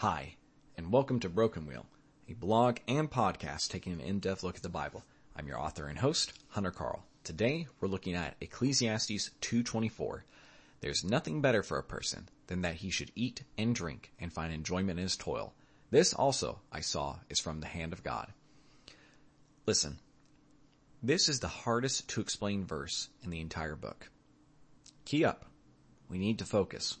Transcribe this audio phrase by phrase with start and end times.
[0.00, 0.36] Hi,
[0.78, 1.84] and welcome to Broken Wheel,
[2.26, 5.04] a blog and podcast taking an in-depth look at the Bible.
[5.36, 7.04] I'm your author and host, Hunter Carl.
[7.22, 10.22] Today, we're looking at Ecclesiastes 2.24.
[10.80, 14.54] There's nothing better for a person than that he should eat and drink and find
[14.54, 15.52] enjoyment in his toil.
[15.90, 18.32] This also, I saw, is from the hand of God.
[19.66, 19.98] Listen,
[21.02, 24.08] this is the hardest to explain verse in the entire book.
[25.04, 25.44] Key up.
[26.08, 26.96] We need to focus.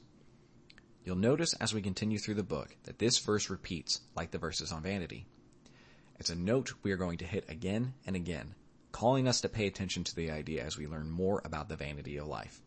[1.04, 4.70] You'll notice as we continue through the book that this verse repeats like the verses
[4.70, 5.26] on vanity.
[6.18, 8.54] It's a note we are going to hit again and again,
[8.92, 12.18] calling us to pay attention to the idea as we learn more about the vanity
[12.18, 12.60] of life.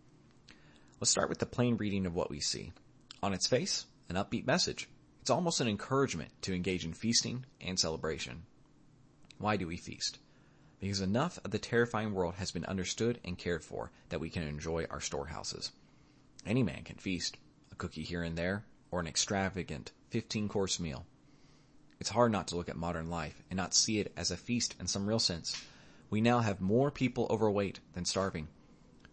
[1.00, 2.72] Let's start with the plain reading of what we see.
[3.22, 4.90] On its face, an upbeat message.
[5.22, 8.44] It's almost an encouragement to engage in feasting and celebration.
[9.38, 10.18] Why do we feast?
[10.80, 14.44] Because enough of the terrifying world has been understood and cared for that we can
[14.44, 15.72] enjoy our storehouses.
[16.46, 17.38] Any man can feast,
[17.73, 21.05] a cookie here and there, or an extravagant 15 course meal.
[21.99, 24.76] It's hard not to look at modern life and not see it as a feast
[24.79, 25.60] in some real sense.
[26.12, 28.48] We now have more people overweight than starving.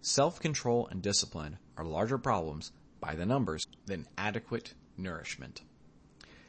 [0.03, 5.63] Self-control and discipline are larger problems by the numbers than adequate nourishment.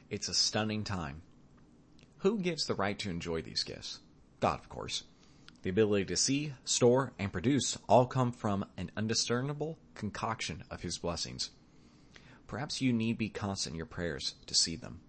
[0.10, 1.22] It's a stunning time.
[2.18, 4.00] Who gives the right to enjoy these gifts?
[4.42, 5.04] God, of course.
[5.62, 10.98] The ability to see, store, and produce all come from an undiscernible concoction of His
[10.98, 11.52] blessings.
[12.52, 15.00] Perhaps you need be constant in your prayers to see them.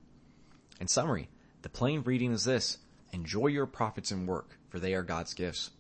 [0.79, 1.29] In summary,
[1.63, 2.79] the plain reading is this.
[3.11, 5.73] Enjoy your profits and work, for they are God's gifts.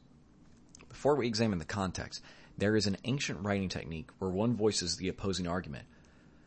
[0.88, 2.20] Before we examine the context,
[2.58, 5.86] there is an ancient writing technique where one voices the opposing argument.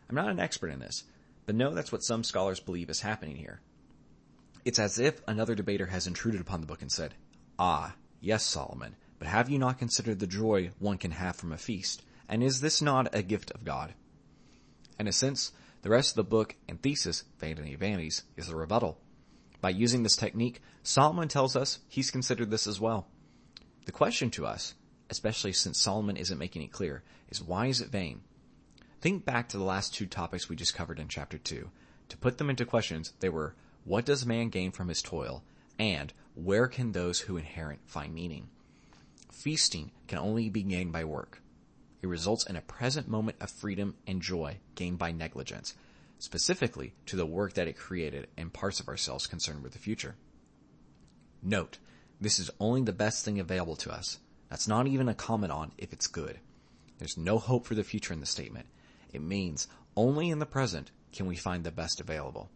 [0.10, 1.06] I'm not an expert in this,
[1.46, 3.62] but know that's what some scholars believe is happening here.
[4.66, 7.14] It's as if another debater has intruded upon the book and said,
[7.58, 11.58] Ah, yes, Solomon, but have you not considered the joy one can have from a
[11.58, 12.04] feast?
[12.28, 13.94] And is this not a gift of God?
[15.00, 15.52] In a sense,
[15.82, 18.98] the rest of the book and thesis, Vanity Vanities, is a rebuttal.
[19.62, 23.08] By using this technique, Solomon tells us he's considered this as well.
[23.86, 24.76] The question to us,
[25.10, 28.22] especially since Solomon isn't making it clear, is why is it vain?
[29.02, 31.70] Think back to the last two topics we just covered in chapter 2.
[32.10, 35.44] To put them into questions, they were, what does man gain from his toil?
[35.78, 38.48] And where can those who inherit find meaning?
[39.32, 41.42] Feasting can only be gained by work.
[42.02, 45.74] It results in a present moment of freedom and joy gained by negligence,
[46.20, 50.16] specifically to the work that it created and parts of ourselves concerned with the future.
[51.42, 51.78] Note,
[52.20, 54.20] this is only the best thing available to us.
[54.50, 56.40] That's not even a comment on if it's good.
[56.98, 58.68] There's no hope for the future in the statement.
[59.12, 62.50] It means only in the present can we find the best available.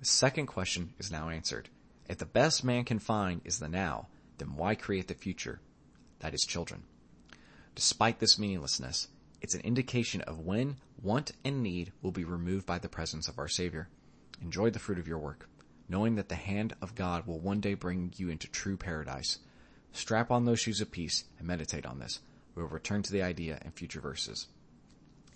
[0.00, 1.68] The second question is now answered.
[2.08, 4.08] If the best man can find is the now,
[4.38, 5.60] then why create the future?
[6.20, 6.84] That is children.
[7.78, 9.06] Despite this meaninglessness,
[9.40, 13.38] it's an indication of when want and need will be removed by the presence of
[13.38, 13.88] our Savior.
[14.42, 15.48] Enjoy the fruit of your work,
[15.88, 19.38] knowing that the hand of God will one day bring you into true paradise.
[19.92, 22.18] Strap on those shoes of peace and meditate on this.
[22.56, 24.48] We will return to the idea in future verses.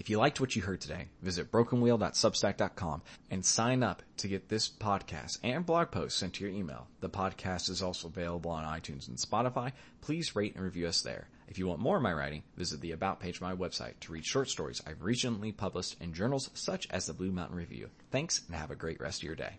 [0.01, 4.69] If you liked what you heard today, visit brokenwheel.substack.com and sign up to get this
[4.69, 6.89] podcast and blog post sent to your email.
[6.99, 9.71] The podcast is also available on iTunes and Spotify.
[10.01, 11.29] Please rate and review us there.
[11.53, 14.13] If you want more of my writing, visit the About page of my website to
[14.13, 17.91] read short stories I've recently published in journals such as the Blue Mountain Review.
[18.11, 19.59] Thanks and have a great rest of your day.